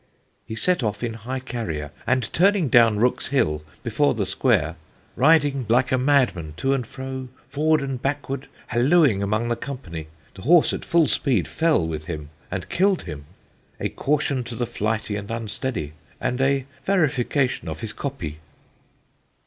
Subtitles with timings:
[0.47, 4.73] "He set off in High Carrier, and turning down Rooks's Hill before the Sqr.,
[5.15, 10.41] rideing like a madman To and fro, forward and backward Hallooing among the Company, the
[10.41, 13.25] Horse at full speed fell with him and kill'd him.
[13.79, 18.39] A Caution to the flighty and unsteady; and a verification of his Coppy."